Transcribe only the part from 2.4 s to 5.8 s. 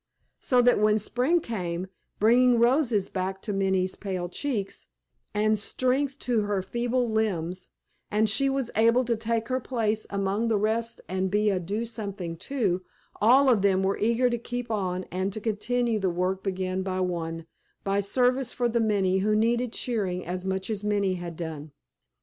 roses back to Minnie's pale cheeks, and